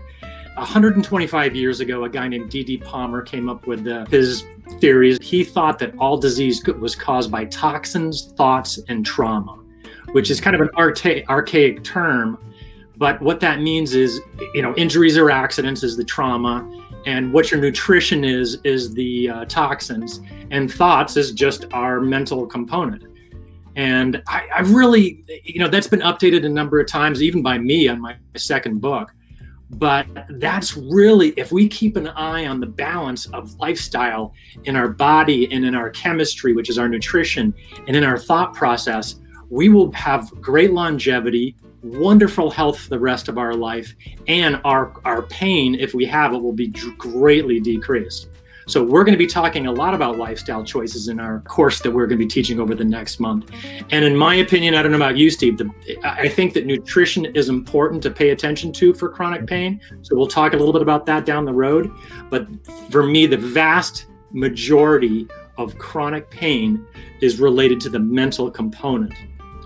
125 0.56 1.56
years 1.56 1.80
ago, 1.82 2.06
a 2.06 2.10
guy 2.10 2.28
named 2.28 2.50
D.D. 2.50 2.78
Palmer 2.78 3.22
came 3.22 3.50
up 3.50 3.68
with 3.68 3.84
the, 3.84 4.06
his 4.10 4.46
theories. 4.80 5.18
He 5.22 5.44
thought 5.44 5.80
that 5.80 5.94
all 6.00 6.18
disease 6.18 6.66
was 6.80 6.96
caused 6.96 7.30
by 7.30 7.46
toxins, 7.46 8.32
thoughts, 8.38 8.80
and 8.88 9.06
trauma 9.06 9.65
which 10.16 10.32
is 10.32 10.40
kind 10.40 10.56
of 10.56 10.62
an 10.62 10.70
archa- 10.78 11.28
archaic 11.28 11.84
term. 11.84 12.38
But 12.96 13.22
what 13.22 13.42
that 13.42 13.60
means 13.60 13.94
is, 13.96 14.22
you 14.54 14.62
know, 14.62 14.74
injuries 14.76 15.18
or 15.18 15.30
accidents 15.30 15.84
is 15.84 15.98
the 15.98 16.06
trauma, 16.06 16.66
and 17.06 17.34
what 17.34 17.52
your 17.52 17.60
nutrition 17.60 18.24
is 18.24 18.58
is 18.64 18.94
the 18.94 19.30
uh, 19.30 19.46
toxins, 19.46 20.22
and 20.52 20.74
thoughts 20.74 21.18
is 21.18 21.34
just 21.34 21.66
our 21.74 22.00
mental 22.00 22.48
component. 22.48 23.04
And 23.76 24.24
I, 24.26 24.48
I've 24.56 24.72
really, 24.72 25.26
you 25.44 25.60
know, 25.60 25.68
that's 25.68 25.88
been 25.88 26.00
updated 26.00 26.46
a 26.46 26.50
number 26.50 26.80
of 26.80 26.88
times, 26.88 27.22
even 27.22 27.42
by 27.42 27.58
me 27.58 27.90
on 27.90 28.00
my 28.00 28.16
second 28.38 28.80
book. 28.80 29.14
But 29.72 30.08
that's 30.40 30.78
really, 30.78 31.32
if 31.32 31.52
we 31.52 31.68
keep 31.68 31.98
an 31.98 32.08
eye 32.08 32.46
on 32.46 32.62
the 32.62 32.68
balance 32.68 33.26
of 33.34 33.54
lifestyle 33.56 34.34
in 34.64 34.78
our 34.78 34.88
body 34.88 35.52
and 35.52 35.66
in 35.66 35.76
our 35.76 35.90
chemistry, 35.90 36.54
which 36.54 36.70
is 36.70 36.78
our 36.78 36.88
nutrition, 36.88 37.54
and 37.86 37.98
in 37.98 38.06
our 38.06 38.18
thought 38.18 38.54
process, 38.54 39.16
we 39.50 39.70
will 39.70 39.92
have 39.94 40.30
great 40.42 40.72
longevity, 40.72 41.56
wonderful 41.84 42.50
health 42.50 42.80
for 42.80 42.90
the 42.90 43.00
rest 43.00 43.28
of 43.28 43.38
our 43.38 43.54
life, 43.54 43.96
and 44.28 44.60
our, 44.64 44.94
our 45.06 45.24
pain, 45.24 45.76
if 45.76 45.94
we 45.94 46.06
have 46.06 46.34
it, 46.34 46.42
will 46.42 46.54
be 46.54 46.68
greatly 46.68 47.60
decreased. 47.60 48.30
So, 48.68 48.84
we're 48.84 49.04
going 49.04 49.14
to 49.14 49.20
be 49.20 49.28
talking 49.28 49.68
a 49.68 49.72
lot 49.72 49.94
about 49.94 50.18
lifestyle 50.18 50.64
choices 50.64 51.08
in 51.08 51.20
our 51.20 51.42
course 51.42 51.82
that 51.82 51.92
we're 51.92 52.08
going 52.08 52.18
to 52.18 52.26
be 52.26 52.28
teaching 52.28 52.60
over 52.60 52.74
the 52.74 52.84
next 52.84 53.20
month. 53.20 53.52
And 53.92 54.04
in 54.04 54.18
my 54.18 54.36
opinion, 54.36 54.74
I 54.74 54.82
don't 54.82 54.92
know 54.92 54.98
about 54.98 55.18
you, 55.18 55.30
Steve, 55.30 55.60
the, 55.60 55.70
I 56.04 56.28
think 56.28 56.56
that 56.56 56.66
nutrition 56.66 57.26
is 57.36 57.48
important 57.48 58.02
to 58.04 58.10
pay 58.10 58.32
attention 58.32 58.74
to 58.74 58.92
for 58.92 59.08
chronic 59.08 59.42
mm-hmm. 59.42 59.46
pain. 59.46 59.82
So, 60.02 60.16
we'll 60.16 60.26
talk 60.26 60.54
a 60.54 60.58
little 60.58 60.74
bit 60.74 60.82
about 60.82 61.06
that 61.06 61.26
down 61.26 61.46
the 61.46 61.54
road. 61.54 61.92
But 62.32 62.48
for 62.90 63.04
me, 63.04 63.28
the 63.28 63.38
vast 63.38 64.08
majority 64.32 65.28
of 65.60 65.78
chronic 65.78 66.32
pain 66.32 66.86
is 67.22 67.40
related 67.40 67.80
to 67.82 67.90
the 67.90 68.00
mental 68.00 68.50
component 68.50 69.14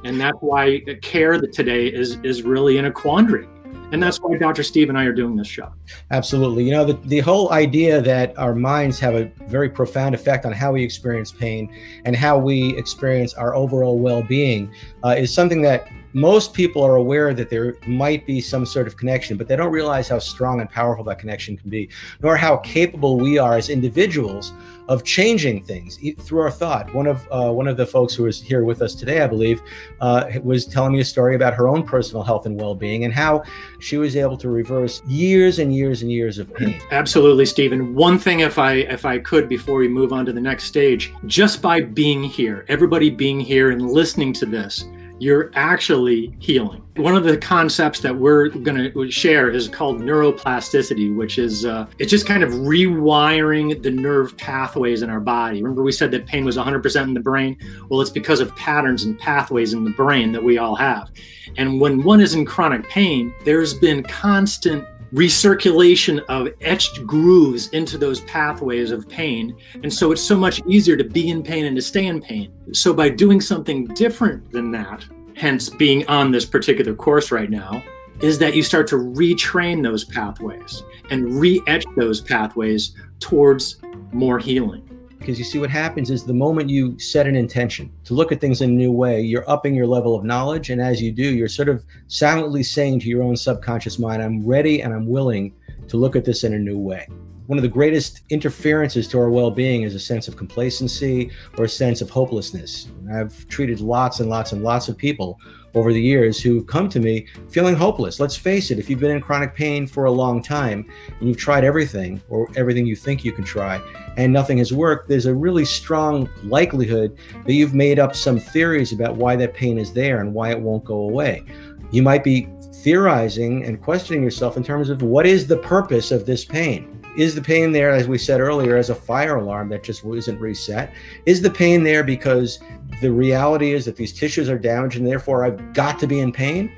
and 0.03 0.19
that's 0.19 0.37
why 0.39 0.79
care 1.01 1.39
today 1.39 1.87
is 1.87 2.17
is 2.23 2.43
really 2.43 2.77
in 2.77 2.85
a 2.85 2.91
quandary. 2.91 3.47
And 3.91 4.03
that's 4.03 4.17
why 4.17 4.37
dr 4.37 4.61
steve 4.61 4.89
and 4.89 4.97
i 4.97 5.03
are 5.03 5.13
doing 5.13 5.35
this 5.35 5.47
show. 5.47 5.73
Absolutely. 6.11 6.63
You 6.63 6.71
know 6.71 6.85
the, 6.85 6.93
the 7.07 7.19
whole 7.19 7.51
idea 7.51 8.01
that 8.01 8.37
our 8.37 8.53
minds 8.53 8.99
have 8.99 9.15
a 9.15 9.25
very 9.47 9.69
profound 9.69 10.13
effect 10.13 10.45
on 10.45 10.51
how 10.51 10.71
we 10.71 10.83
experience 10.83 11.31
pain 11.31 11.73
and 12.05 12.15
how 12.15 12.37
we 12.37 12.77
experience 12.77 13.33
our 13.33 13.55
overall 13.55 13.97
well-being 13.97 14.71
uh, 15.03 15.15
is 15.17 15.33
something 15.33 15.61
that 15.63 15.87
most 16.13 16.53
people 16.53 16.83
are 16.83 16.95
aware 16.95 17.33
that 17.33 17.49
there 17.49 17.77
might 17.87 18.25
be 18.25 18.41
some 18.41 18.65
sort 18.65 18.87
of 18.87 18.97
connection, 18.97 19.37
but 19.37 19.47
they 19.47 19.55
don't 19.55 19.71
realize 19.71 20.07
how 20.07 20.19
strong 20.19 20.59
and 20.61 20.69
powerful 20.69 21.03
that 21.05 21.19
connection 21.19 21.57
can 21.57 21.69
be, 21.69 21.89
nor 22.21 22.35
how 22.35 22.57
capable 22.57 23.17
we 23.17 23.37
are 23.37 23.55
as 23.55 23.69
individuals 23.69 24.53
of 24.89 25.03
changing 25.03 25.63
things 25.63 25.99
through 26.23 26.39
our 26.41 26.49
thought. 26.49 26.91
One 26.95 27.05
of 27.05 27.27
uh, 27.31 27.51
one 27.51 27.67
of 27.67 27.77
the 27.77 27.85
folks 27.85 28.15
who 28.15 28.23
was 28.23 28.41
here 28.41 28.63
with 28.63 28.81
us 28.81 28.95
today, 28.95 29.21
I 29.21 29.27
believe, 29.27 29.61
uh, 30.01 30.29
was 30.43 30.65
telling 30.65 30.93
me 30.93 30.99
a 30.99 31.05
story 31.05 31.35
about 31.35 31.53
her 31.53 31.67
own 31.67 31.83
personal 31.83 32.23
health 32.23 32.47
and 32.47 32.59
well-being 32.59 33.05
and 33.05 33.13
how 33.13 33.43
she 33.79 33.97
was 33.97 34.15
able 34.15 34.35
to 34.37 34.49
reverse 34.49 35.03
years 35.05 35.59
and 35.59 35.73
years 35.73 36.01
and 36.01 36.11
years 36.11 36.39
of 36.39 36.53
pain. 36.55 36.81
Absolutely, 36.91 37.45
Stephen. 37.45 37.93
One 37.93 38.17
thing, 38.17 38.39
if 38.39 38.57
I 38.57 38.73
if 38.73 39.05
I 39.05 39.19
could, 39.19 39.47
before 39.47 39.77
we 39.77 39.87
move 39.87 40.11
on 40.11 40.25
to 40.25 40.33
the 40.33 40.41
next 40.41 40.63
stage, 40.65 41.13
just 41.27 41.61
by 41.61 41.81
being 41.81 42.23
here, 42.23 42.65
everybody 42.67 43.11
being 43.11 43.39
here 43.39 43.69
and 43.69 43.91
listening 43.91 44.33
to 44.33 44.47
this 44.47 44.85
you're 45.19 45.51
actually 45.53 46.35
healing. 46.39 46.81
One 46.95 47.15
of 47.15 47.23
the 47.23 47.37
concepts 47.37 47.99
that 48.01 48.15
we're 48.15 48.49
going 48.49 48.91
to 48.91 49.11
share 49.11 49.49
is 49.49 49.67
called 49.67 50.01
neuroplasticity, 50.01 51.15
which 51.15 51.37
is 51.37 51.65
uh, 51.65 51.87
it's 51.97 52.09
just 52.09 52.25
kind 52.25 52.43
of 52.43 52.51
rewiring 52.51 53.81
the 53.81 53.91
nerve 53.91 54.35
pathways 54.37 55.01
in 55.01 55.09
our 55.09 55.19
body. 55.19 55.61
Remember, 55.61 55.83
we 55.83 55.91
said 55.91 56.11
that 56.11 56.25
pain 56.25 56.45
was 56.45 56.57
100% 56.57 57.03
in 57.03 57.13
the 57.13 57.19
brain. 57.19 57.57
Well, 57.89 58.01
it's 58.01 58.09
because 58.09 58.39
of 58.39 58.55
patterns 58.55 59.03
and 59.03 59.17
pathways 59.19 59.73
in 59.73 59.83
the 59.83 59.91
brain 59.91 60.31
that 60.31 60.43
we 60.43 60.57
all 60.57 60.75
have. 60.75 61.11
And 61.57 61.79
when 61.79 62.03
one 62.03 62.21
is 62.21 62.33
in 62.33 62.45
chronic 62.45 62.87
pain, 62.89 63.33
there's 63.43 63.73
been 63.73 64.03
constant 64.03 64.85
recirculation 65.13 66.23
of 66.25 66.49
etched 66.61 67.05
grooves 67.05 67.67
into 67.69 67.97
those 67.97 68.21
pathways 68.21 68.91
of 68.91 69.07
pain. 69.09 69.55
And 69.83 69.91
so 69.93 70.11
it's 70.11 70.21
so 70.21 70.37
much 70.37 70.61
easier 70.67 70.95
to 70.97 71.03
be 71.03 71.29
in 71.29 71.43
pain 71.43 71.65
and 71.65 71.75
to 71.75 71.81
stay 71.81 72.05
in 72.05 72.21
pain. 72.21 72.51
So 72.73 72.93
by 72.93 73.09
doing 73.09 73.41
something 73.41 73.85
different 73.87 74.51
than 74.51 74.71
that, 74.71 75.05
hence 75.35 75.69
being 75.69 76.07
on 76.07 76.31
this 76.31 76.45
particular 76.45 76.93
course 76.93 77.31
right 77.31 77.49
now, 77.49 77.83
is 78.21 78.37
that 78.39 78.55
you 78.55 78.61
start 78.61 78.85
to 78.87 78.97
retrain 78.97 79.81
those 79.81 80.03
pathways 80.03 80.83
and 81.09 81.39
re 81.39 81.61
etch 81.67 81.85
those 81.95 82.19
pathways 82.19 82.93
towards 83.19 83.77
more 84.11 84.39
healing. 84.39 84.88
Because 85.19 85.37
you 85.37 85.45
see, 85.45 85.59
what 85.59 85.69
happens 85.69 86.09
is 86.09 86.23
the 86.23 86.33
moment 86.33 86.69
you 86.69 86.97
set 86.97 87.27
an 87.27 87.35
intention 87.35 87.91
to 88.05 88.13
look 88.13 88.31
at 88.31 88.39
things 88.39 88.61
in 88.61 88.69
a 88.69 88.73
new 88.73 88.91
way, 88.91 89.21
you're 89.21 89.47
upping 89.49 89.75
your 89.75 89.85
level 89.85 90.15
of 90.15 90.23
knowledge. 90.23 90.69
And 90.69 90.81
as 90.81 91.01
you 91.01 91.11
do, 91.11 91.35
you're 91.35 91.49
sort 91.49 91.69
of 91.69 91.85
silently 92.07 92.63
saying 92.63 93.01
to 93.01 93.07
your 93.07 93.21
own 93.21 93.35
subconscious 93.35 93.99
mind, 93.99 94.23
I'm 94.23 94.45
ready 94.45 94.81
and 94.81 94.93
I'm 94.93 95.07
willing 95.07 95.53
to 95.89 95.97
look 95.97 96.15
at 96.15 96.25
this 96.25 96.43
in 96.43 96.53
a 96.53 96.59
new 96.59 96.77
way. 96.77 97.07
One 97.47 97.57
of 97.57 97.63
the 97.63 97.67
greatest 97.67 98.21
interferences 98.29 99.07
to 99.09 99.19
our 99.19 99.29
well 99.29 99.51
being 99.51 99.81
is 99.81 99.95
a 99.95 99.99
sense 99.99 100.27
of 100.27 100.37
complacency 100.37 101.31
or 101.57 101.65
a 101.65 101.69
sense 101.69 101.99
of 101.99 102.09
hopelessness. 102.09 102.89
I've 103.11 103.47
treated 103.47 103.81
lots 103.81 104.19
and 104.19 104.29
lots 104.29 104.51
and 104.51 104.63
lots 104.63 104.87
of 104.87 104.97
people 104.97 105.39
over 105.75 105.93
the 105.93 106.01
years 106.01 106.41
who 106.41 106.63
come 106.63 106.89
to 106.89 106.99
me 106.99 107.27
feeling 107.49 107.75
hopeless. 107.75 108.19
Let's 108.19 108.35
face 108.35 108.71
it, 108.71 108.79
if 108.79 108.89
you've 108.89 108.99
been 108.99 109.11
in 109.11 109.21
chronic 109.21 109.53
pain 109.55 109.87
for 109.87 110.05
a 110.05 110.11
long 110.11 110.41
time 110.41 110.89
and 111.19 111.27
you've 111.27 111.37
tried 111.37 111.63
everything 111.63 112.21
or 112.29 112.47
everything 112.55 112.85
you 112.85 112.95
think 112.95 113.23
you 113.23 113.31
can 113.31 113.43
try 113.43 113.81
and 114.17 114.33
nothing 114.33 114.57
has 114.57 114.73
worked, 114.73 115.07
there's 115.07 115.25
a 115.25 115.33
really 115.33 115.65
strong 115.65 116.29
likelihood 116.43 117.17
that 117.45 117.53
you've 117.53 117.73
made 117.73 117.99
up 117.99 118.15
some 118.15 118.39
theories 118.39 118.91
about 118.91 119.15
why 119.15 119.35
that 119.35 119.53
pain 119.53 119.77
is 119.77 119.93
there 119.93 120.21
and 120.21 120.33
why 120.33 120.51
it 120.51 120.59
won't 120.59 120.83
go 120.83 121.01
away. 121.01 121.43
You 121.91 122.03
might 122.03 122.23
be 122.23 122.47
theorizing 122.75 123.65
and 123.65 123.81
questioning 123.81 124.23
yourself 124.23 124.57
in 124.57 124.63
terms 124.63 124.89
of 124.89 125.01
what 125.01 125.25
is 125.25 125.47
the 125.47 125.57
purpose 125.57 126.11
of 126.11 126.25
this 126.25 126.45
pain? 126.45 126.98
Is 127.19 127.35
the 127.35 127.41
pain 127.41 127.73
there, 127.73 127.91
as 127.91 128.07
we 128.07 128.17
said 128.17 128.39
earlier, 128.39 128.77
as 128.77 128.89
a 128.89 128.95
fire 128.95 129.35
alarm 129.35 129.67
that 129.69 129.83
just 129.83 130.05
isn't 130.05 130.39
reset? 130.39 130.93
Is 131.25 131.41
the 131.41 131.51
pain 131.51 131.83
there 131.83 132.01
because 132.01 132.59
the 133.01 133.11
reality 133.11 133.73
is 133.73 133.83
that 133.83 133.97
these 133.97 134.13
tissues 134.13 134.47
are 134.47 134.57
damaged 134.57 134.95
and 134.95 135.05
therefore 135.05 135.43
I've 135.43 135.73
got 135.73 135.99
to 135.99 136.07
be 136.07 136.21
in 136.21 136.31
pain? 136.31 136.71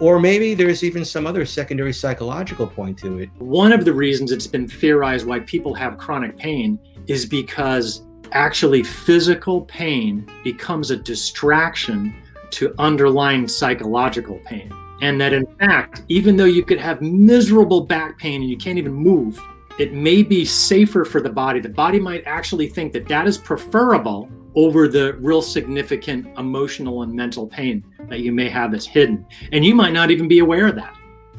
Or 0.00 0.20
maybe 0.20 0.54
there's 0.54 0.84
even 0.84 1.04
some 1.04 1.26
other 1.26 1.44
secondary 1.44 1.92
psychological 1.92 2.68
point 2.68 2.98
to 2.98 3.18
it. 3.18 3.30
One 3.38 3.72
of 3.72 3.84
the 3.84 3.92
reasons 3.92 4.30
it's 4.30 4.46
been 4.46 4.68
theorized 4.68 5.26
why 5.26 5.40
people 5.40 5.74
have 5.74 5.98
chronic 5.98 6.36
pain 6.36 6.78
is 7.08 7.26
because 7.26 8.06
actually 8.30 8.84
physical 8.84 9.62
pain 9.62 10.24
becomes 10.44 10.92
a 10.92 10.96
distraction 10.98 12.14
to 12.50 12.72
underlying 12.78 13.48
psychological 13.48 14.38
pain. 14.44 14.72
And 15.02 15.20
that 15.20 15.32
in 15.32 15.46
fact, 15.58 16.02
even 16.06 16.36
though 16.36 16.44
you 16.44 16.64
could 16.64 16.78
have 16.78 17.02
miserable 17.02 17.80
back 17.80 18.18
pain 18.18 18.42
and 18.42 18.48
you 18.48 18.56
can't 18.56 18.78
even 18.78 18.92
move, 18.92 19.40
it 19.78 19.92
may 19.92 20.22
be 20.22 20.44
safer 20.44 21.04
for 21.04 21.20
the 21.20 21.30
body. 21.30 21.60
The 21.60 21.68
body 21.68 21.98
might 21.98 22.22
actually 22.26 22.68
think 22.68 22.92
that 22.92 23.08
that 23.08 23.26
is 23.26 23.38
preferable 23.38 24.28
over 24.54 24.88
the 24.88 25.14
real 25.14 25.42
significant 25.42 26.26
emotional 26.38 27.02
and 27.02 27.12
mental 27.12 27.46
pain 27.46 27.84
that 28.08 28.20
you 28.20 28.32
may 28.32 28.48
have 28.48 28.72
that's 28.72 28.86
hidden. 28.86 29.24
And 29.52 29.64
you 29.64 29.74
might 29.74 29.92
not 29.92 30.10
even 30.10 30.28
be 30.28 30.40
aware 30.40 30.66
of 30.66 30.74
that. 30.76 30.94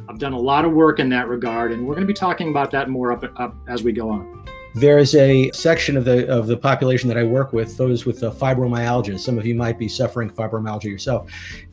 I've 0.09 0.19
done 0.19 0.33
a 0.33 0.39
lot 0.39 0.65
of 0.65 0.71
work 0.71 0.99
in 0.99 1.09
that 1.09 1.27
regard, 1.27 1.71
and 1.71 1.85
we're 1.85 1.93
going 1.95 2.07
to 2.07 2.13
be 2.13 2.17
talking 2.17 2.49
about 2.49 2.71
that 2.71 2.89
more 2.89 3.11
up, 3.11 3.23
up 3.37 3.55
as 3.67 3.83
we 3.83 3.91
go 3.91 4.09
on. 4.09 4.45
There 4.73 4.97
is 4.97 5.15
a 5.15 5.51
section 5.51 5.97
of 5.97 6.05
the 6.05 6.27
of 6.29 6.47
the 6.47 6.55
population 6.55 7.09
that 7.09 7.17
I 7.17 7.23
work 7.23 7.51
with, 7.51 7.75
those 7.75 8.05
with 8.05 8.21
fibromyalgia. 8.21 9.19
Some 9.19 9.37
of 9.37 9.45
you 9.45 9.53
might 9.53 9.77
be 9.77 9.89
suffering 9.89 10.29
fibromyalgia 10.29 10.85
yourself. 10.85 11.29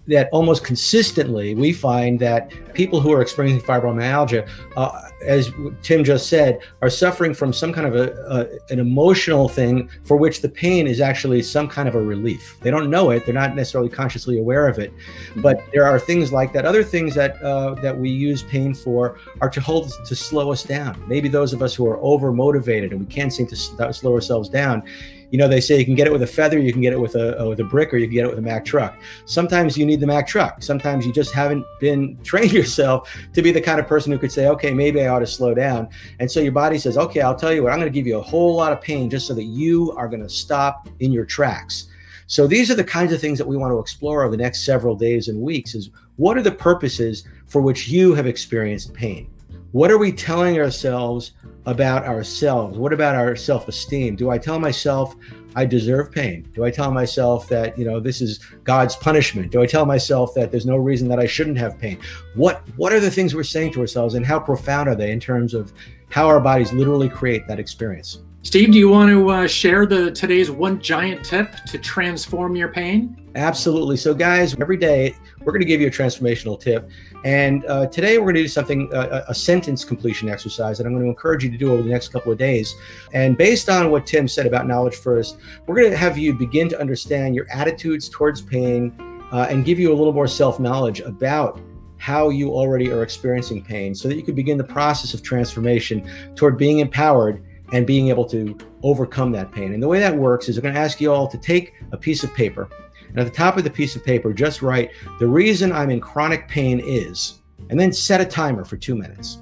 That 0.09 0.29
almost 0.33 0.65
consistently 0.65 1.55
we 1.55 1.73
find 1.73 2.19
that 2.21 2.50
people 2.75 3.00
who 3.00 3.12
are 3.12 3.21
experiencing 3.21 3.67
fibromyalgia, 3.67 4.49
uh, 4.77 5.03
as 5.25 5.53
Tim 5.83 6.03
just 6.03 6.29
said, 6.29 6.61
are 6.81 6.91
suffering 6.91 7.35
from 7.35 7.53
some 7.53 7.73
kind 7.73 7.87
of 7.87 7.95
a, 7.95 8.12
a, 8.29 8.73
an 8.73 8.79
emotional 8.81 9.49
thing 9.49 9.88
for 10.05 10.17
which 10.17 10.41
the 10.41 10.49
pain 10.49 10.87
is 10.87 11.00
actually 11.00 11.43
some 11.43 11.69
kind 11.69 11.88
of 11.88 11.95
a 11.95 12.00
relief. 12.00 12.59
They 12.62 12.71
don't 12.71 12.91
know 12.91 13.11
it; 13.11 13.27
they're 13.27 13.35
not 13.35 13.55
necessarily 13.55 13.91
consciously 13.91 14.38
aware 14.38 14.67
of 14.67 14.79
it. 14.79 14.93
But 15.37 15.62
there 15.73 15.85
are 15.87 15.99
things 15.99 16.33
like 16.33 16.53
that. 16.55 16.65
Other 16.65 16.83
things 16.83 17.15
that 17.15 17.41
uh, 17.43 17.75
that 17.77 17.97
we 17.97 18.09
use 18.09 18.43
pain 18.45 18.75
for 18.75 19.19
are 19.41 19.50
to 19.50 19.61
hold 19.61 19.93
to 20.07 20.17
slow 20.17 20.53
us 20.53 20.62
down. 20.62 21.03
Maybe 21.07 21.29
those 21.29 21.53
of 21.53 21.62
us 21.62 21.75
who 21.75 21.87
are 21.87 21.99
over 21.99 22.33
motivated 22.33 22.93
and 22.93 23.00
we 23.00 23.07
can't 23.07 23.33
seem 23.33 23.47
to 23.47 23.57
slow 23.57 24.15
ourselves 24.15 24.49
down. 24.49 24.83
You 25.30 25.38
know, 25.38 25.49
they 25.49 25.61
say 25.61 25.78
you 25.78 25.85
can 25.85 25.94
get 25.94 26.06
it 26.06 26.12
with 26.12 26.23
a 26.23 26.26
feather, 26.26 26.58
you 26.58 26.73
can 26.73 26.80
get 26.80 26.92
it 26.92 27.00
with 27.00 27.14
a 27.14 27.47
with 27.49 27.61
a 27.61 27.64
brick, 27.64 27.92
or 27.92 27.99
you 27.99 28.06
can 28.06 28.14
get 28.14 28.25
it 28.25 28.30
with 28.30 28.38
a 28.38 28.42
Mack 28.42 28.64
truck. 28.64 28.99
Sometimes 29.26 29.76
you 29.76 29.85
need 29.85 30.00
the 30.00 30.06
Mack 30.06 30.26
truck. 30.26 30.62
Sometimes 30.62 31.06
you 31.06 31.12
just 31.12 31.32
haven't 31.32 31.64
been 31.80 32.18
trained 32.25 32.52
yourself 32.52 33.14
to 33.32 33.42
be 33.42 33.52
the 33.52 33.61
kind 33.61 33.78
of 33.78 33.87
person 33.87 34.12
who 34.12 34.18
could 34.18 34.32
say, 34.32 34.49
okay, 34.49 34.73
maybe 34.73 35.02
I 35.02 35.08
ought 35.08 35.20
to 35.20 35.26
slow 35.26 35.54
down. 35.54 35.88
And 36.18 36.30
so 36.30 36.40
your 36.40 36.52
body 36.52 36.78
says, 36.78 36.97
okay, 36.97 37.20
I'll 37.20 37.37
tell 37.37 37.52
you 37.52 37.62
what, 37.62 37.73
I'm 37.73 37.78
going 37.78 37.92
to 37.92 37.99
give 37.99 38.06
you 38.06 38.18
a 38.18 38.23
whole 38.23 38.54
lot 38.54 38.73
of 38.73 38.80
pain 38.80 39.11
just 39.11 39.26
so 39.26 39.35
that 39.35 39.44
you 39.44 39.92
are 39.97 40.08
going 40.08 40.23
to 40.23 40.28
stop 40.28 40.88
in 41.00 41.12
your 41.12 41.25
tracks. 41.25 41.88
So 42.26 42.47
these 42.47 42.70
are 42.70 42.75
the 42.75 42.85
kinds 42.85 43.12
of 43.12 43.20
things 43.20 43.38
that 43.38 43.47
we 43.47 43.56
want 43.56 43.73
to 43.73 43.78
explore 43.78 44.23
over 44.23 44.37
the 44.37 44.42
next 44.42 44.64
several 44.64 44.94
days 44.94 45.28
and 45.28 45.40
weeks 45.40 45.75
is 45.75 45.90
what 46.16 46.37
are 46.37 46.42
the 46.42 46.52
purposes 46.52 47.25
for 47.47 47.62
which 47.62 47.88
you 47.88 48.12
have 48.14 48.26
experienced 48.26 48.92
pain? 48.92 49.30
What 49.73 49.91
are 49.91 49.99
we 49.99 50.13
telling 50.13 50.59
ourselves 50.59 51.33
about 51.67 52.05
ourselves? 52.05 52.79
What 52.79 52.95
about 52.95 53.15
our 53.15 53.37
self 53.37 53.69
esteem? 53.69 54.17
Do 54.17 54.31
I 54.31 54.39
tell 54.39 54.59
myself 54.59 55.15
I 55.57 55.67
deserve 55.67 56.11
pain? 56.11 56.51
Do 56.55 56.65
I 56.65 56.71
tell 56.71 56.91
myself 56.91 57.49
that, 57.51 57.79
you 57.79 57.85
know, 57.85 58.01
this 58.01 58.23
is 58.23 58.39
God's 58.65 58.97
punishment? 58.97 59.53
Do 59.53 59.61
I 59.61 59.67
tell 59.67 59.85
myself 59.85 60.33
that 60.37 60.51
there's 60.51 60.65
no 60.65 60.77
reason 60.79 61.07
that 61.09 61.21
I 61.21 61.27
shouldn't 61.27 61.59
have 61.59 61.79
pain? 61.79 61.99
What 62.35 62.63
what 62.77 62.95
are 62.95 63.01
the 63.01 63.11
things 63.11 63.35
we're 63.35 63.43
saying 63.43 63.75
to 63.75 63.81
ourselves 63.81 64.15
and 64.15 64.25
how 64.25 64.41
profound 64.41 64.89
are 64.89 64.95
they 64.95 65.13
in 65.13 65.21
terms 65.21 65.53
of 65.53 65.75
how 66.09 66.27
our 66.29 66.41
bodies 66.41 66.73
literally 66.73 67.11
create 67.11 67.47
that 67.49 67.61
experience? 67.61 68.23
Steve, 68.49 68.73
do 68.73 68.78
you 68.78 68.88
want 68.88 69.11
to 69.11 69.28
uh, 69.28 69.47
share 69.47 69.85
the 69.85 70.11
today's 70.11 70.50
one 70.50 70.81
giant 70.81 71.23
tip 71.23 71.52
to 71.67 71.76
transform 71.76 72.57
your 72.57 72.69
pain? 72.69 73.31
Absolutely. 73.35 73.99
So, 73.99 74.14
guys, 74.14 74.59
every 74.59 74.78
day 74.78 75.14
we're 75.40 75.52
going 75.52 75.61
to 75.61 75.67
give 75.67 75.83
you 75.83 75.88
a 75.88 75.90
transformational 75.90 76.59
tip, 76.59 76.88
and 77.26 77.67
uh, 77.67 77.88
today 77.88 78.17
we're 78.17 78.25
going 78.25 78.37
to 78.37 78.43
do 78.45 78.49
something 78.49 78.90
uh, 78.95 79.26
a 79.28 79.35
sentence 79.35 79.85
completion 79.85 80.31
exercise 80.31 80.78
that 80.78 80.87
I'm 80.87 80.95
going 80.95 81.05
to 81.05 81.11
encourage 81.11 81.45
you 81.45 81.50
to 81.50 81.59
do 81.59 81.71
over 81.71 81.83
the 81.83 81.90
next 81.90 82.09
couple 82.09 82.33
of 82.33 82.38
days. 82.38 82.75
And 83.12 83.37
based 83.37 83.69
on 83.69 83.90
what 83.90 84.07
Tim 84.07 84.26
said 84.26 84.47
about 84.47 84.67
knowledge 84.67 84.97
first, 84.97 85.37
we're 85.67 85.76
going 85.76 85.90
to 85.90 85.99
have 85.99 86.17
you 86.17 86.33
begin 86.33 86.71
to 86.71 86.81
understand 86.81 87.35
your 87.35 87.47
attitudes 87.52 88.09
towards 88.09 88.40
pain 88.40 88.95
uh, 89.31 89.47
and 89.50 89.62
give 89.62 89.78
you 89.78 89.93
a 89.93 89.97
little 89.97 90.14
more 90.14 90.26
self 90.26 90.59
knowledge 90.59 91.00
about 91.00 91.61
how 91.99 92.31
you 92.31 92.52
already 92.52 92.90
are 92.90 93.02
experiencing 93.02 93.62
pain 93.62 93.95
so 93.95 94.09
that 94.09 94.14
you 94.14 94.23
can 94.23 94.35
begin 94.35 94.57
the 94.57 94.64
process 94.64 95.12
of 95.12 95.23
transformation 95.23 96.09
toward 96.35 96.57
being 96.57 96.78
empowered 96.78 97.45
and 97.73 97.87
being 97.87 98.09
able 98.09 98.25
to 98.27 98.57
overcome 98.83 99.33
that 99.33 99.53
pain. 99.53 99.75
And 99.75 99.83
the 99.83 99.89
way 99.89 100.01
that 100.01 100.17
works 100.17 100.49
is 100.49 100.57
I'm 100.57 100.63
going 100.63 100.75
to 100.75 100.81
ask 100.81 101.01
you 101.01 101.13
all 101.13 101.29
to 101.29 101.39
take 101.39 101.75
a 101.93 101.97
piece 101.97 102.25
of 102.25 102.33
paper 102.35 102.69
and 103.11 103.19
at 103.19 103.25
the 103.25 103.31
top 103.31 103.57
of 103.57 103.65
the 103.65 103.71
piece 103.71 103.97
of 103.97 104.05
paper, 104.05 104.33
just 104.33 104.63
write 104.63 104.91
the 105.19 105.27
reason 105.27 105.73
I'm 105.73 105.91
in 105.91 106.01
chronic 106.01 106.49
pain 106.49 106.81
is, 106.85 107.41
and 107.71 107.79
then 107.79 107.93
set 107.93 108.21
a 108.21 108.25
timer 108.25 108.65
for 108.65 108.77
two 108.77 108.95
minutes. 108.95 109.39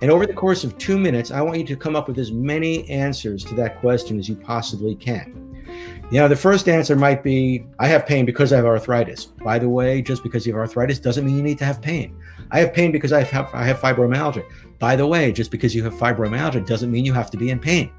And 0.00 0.10
over 0.10 0.26
the 0.26 0.32
course 0.32 0.64
of 0.64 0.78
two 0.78 0.98
minutes, 0.98 1.30
I 1.30 1.40
want 1.42 1.58
you 1.58 1.64
to 1.66 1.76
come 1.76 1.96
up 1.96 2.08
with 2.08 2.18
as 2.18 2.32
many 2.32 2.88
answers 2.88 3.44
to 3.44 3.54
that 3.56 3.80
question 3.80 4.18
as 4.18 4.28
you 4.28 4.36
possibly 4.36 4.94
can. 4.94 5.38
You 6.10 6.20
know, 6.20 6.28
the 6.28 6.36
first 6.36 6.68
answer 6.68 6.94
might 6.94 7.22
be 7.22 7.64
I 7.78 7.88
have 7.88 8.06
pain 8.06 8.26
because 8.26 8.52
I 8.52 8.56
have 8.56 8.66
arthritis. 8.66 9.24
By 9.24 9.58
the 9.58 9.68
way, 9.68 10.02
just 10.02 10.22
because 10.22 10.46
you 10.46 10.52
have 10.52 10.60
arthritis 10.60 10.98
doesn't 10.98 11.24
mean 11.24 11.36
you 11.36 11.42
need 11.42 11.58
to 11.58 11.64
have 11.64 11.80
pain. 11.80 12.16
I 12.52 12.60
have 12.60 12.74
pain 12.74 12.92
because 12.92 13.12
I 13.12 13.22
have, 13.22 13.52
I 13.54 13.64
have 13.64 13.80
fibromyalgia. 13.80 14.44
By 14.78 14.94
the 14.94 15.06
way, 15.06 15.32
just 15.32 15.50
because 15.50 15.74
you 15.74 15.82
have 15.84 15.94
fibromyalgia 15.94 16.66
doesn't 16.66 16.90
mean 16.90 17.04
you 17.04 17.14
have 17.14 17.30
to 17.30 17.36
be 17.38 17.50
in 17.50 17.58
pain. 17.58 17.90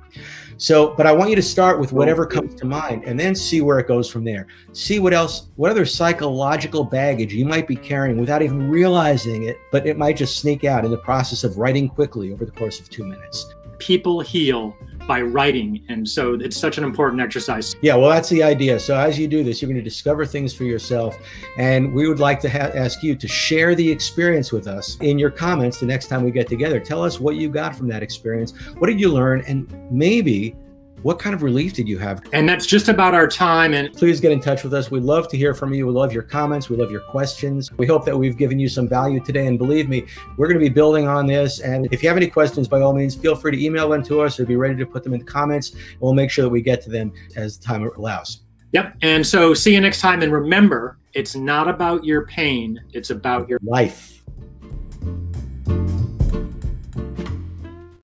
So, 0.57 0.93
but 0.95 1.07
I 1.07 1.11
want 1.11 1.31
you 1.31 1.35
to 1.35 1.41
start 1.41 1.79
with 1.79 1.91
whatever 1.91 2.25
comes 2.27 2.53
to 2.55 2.65
mind 2.65 3.03
and 3.05 3.19
then 3.19 3.33
see 3.33 3.61
where 3.61 3.79
it 3.79 3.87
goes 3.87 4.09
from 4.09 4.23
there. 4.23 4.45
See 4.71 4.99
what 4.99 5.11
else, 5.11 5.47
what 5.55 5.71
other 5.71 5.85
psychological 5.85 6.83
baggage 6.83 7.33
you 7.33 7.45
might 7.45 7.67
be 7.67 7.75
carrying 7.75 8.19
without 8.19 8.43
even 8.43 8.69
realizing 8.69 9.43
it, 9.43 9.57
but 9.71 9.87
it 9.87 9.97
might 9.97 10.17
just 10.17 10.37
sneak 10.37 10.63
out 10.63 10.85
in 10.85 10.91
the 10.91 10.97
process 10.97 11.43
of 11.43 11.57
writing 11.57 11.89
quickly 11.89 12.31
over 12.31 12.45
the 12.45 12.51
course 12.51 12.79
of 12.79 12.89
two 12.89 13.03
minutes. 13.03 13.51
People 13.79 14.19
heal 14.19 14.77
by 15.07 15.21
writing. 15.21 15.83
And 15.89 16.07
so 16.07 16.35
it's 16.35 16.57
such 16.57 16.77
an 16.77 16.83
important 16.83 17.21
exercise. 17.21 17.75
Yeah, 17.81 17.95
well, 17.95 18.09
that's 18.09 18.29
the 18.29 18.43
idea. 18.43 18.79
So 18.79 18.97
as 18.97 19.19
you 19.19 19.27
do 19.27 19.43
this, 19.43 19.61
you're 19.61 19.69
going 19.69 19.83
to 19.83 19.89
discover 19.89 20.25
things 20.25 20.53
for 20.53 20.63
yourself. 20.63 21.17
And 21.57 21.93
we 21.93 22.07
would 22.07 22.19
like 22.19 22.39
to 22.41 22.49
ha- 22.49 22.71
ask 22.73 23.03
you 23.03 23.15
to 23.15 23.27
share 23.27 23.75
the 23.75 23.89
experience 23.89 24.51
with 24.51 24.67
us 24.67 24.97
in 25.01 25.19
your 25.19 25.31
comments 25.31 25.79
the 25.79 25.85
next 25.85 26.07
time 26.07 26.23
we 26.23 26.31
get 26.31 26.47
together. 26.47 26.79
Tell 26.79 27.03
us 27.03 27.19
what 27.19 27.35
you 27.35 27.49
got 27.49 27.75
from 27.75 27.87
that 27.89 28.03
experience. 28.03 28.53
What 28.77 28.87
did 28.87 28.99
you 28.99 29.09
learn? 29.09 29.41
And 29.41 29.67
maybe 29.91 30.55
what 31.03 31.19
kind 31.19 31.35
of 31.35 31.43
relief 31.43 31.73
did 31.73 31.87
you 31.87 31.99
have? 31.99 32.21
And 32.33 32.47
that's 32.47 32.65
just 32.65 32.89
about 32.89 33.13
our 33.13 33.27
time. 33.27 33.73
And 33.73 33.93
please 33.93 34.19
get 34.19 34.31
in 34.31 34.39
touch 34.39 34.63
with 34.63 34.73
us. 34.73 34.89
We 34.89 34.99
love 34.99 35.27
to 35.29 35.37
hear 35.37 35.53
from 35.53 35.73
you. 35.73 35.85
We 35.85 35.93
love 35.93 36.13
your 36.13 36.23
comments. 36.23 36.69
We 36.69 36.77
love 36.77 36.91
your 36.91 37.01
questions. 37.01 37.71
We 37.77 37.85
hope 37.85 38.05
that 38.05 38.17
we've 38.17 38.37
given 38.37 38.57
you 38.57 38.69
some 38.69 38.87
value 38.87 39.19
today. 39.19 39.47
And 39.47 39.57
believe 39.57 39.89
me, 39.89 40.05
we're 40.37 40.47
going 40.47 40.59
to 40.59 40.65
be 40.65 40.73
building 40.73 41.07
on 41.07 41.27
this. 41.27 41.59
And 41.59 41.87
if 41.91 42.01
you 42.01 42.09
have 42.09 42.17
any 42.17 42.27
questions, 42.27 42.67
by 42.67 42.81
all 42.81 42.93
means, 42.93 43.15
feel 43.15 43.35
free 43.35 43.51
to 43.51 43.63
email 43.63 43.89
them 43.89 44.03
to 44.03 44.21
us 44.21 44.39
or 44.39 44.45
be 44.45 44.55
ready 44.55 44.75
to 44.75 44.85
put 44.85 45.03
them 45.03 45.13
in 45.13 45.19
the 45.19 45.25
comments. 45.25 45.75
We'll 45.99 46.13
make 46.13 46.31
sure 46.31 46.43
that 46.43 46.49
we 46.49 46.61
get 46.61 46.81
to 46.83 46.89
them 46.89 47.13
as 47.35 47.57
time 47.57 47.83
allows. 47.97 48.39
Yep. 48.71 48.95
And 49.01 49.25
so 49.25 49.53
see 49.53 49.73
you 49.73 49.81
next 49.81 50.01
time. 50.01 50.23
And 50.23 50.31
remember, 50.31 50.97
it's 51.13 51.35
not 51.35 51.67
about 51.67 52.03
your 52.03 52.25
pain, 52.25 52.81
it's 52.93 53.11
about 53.11 53.47
your 53.47 53.59
life. 53.61 54.12